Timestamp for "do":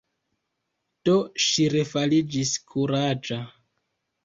1.09-1.13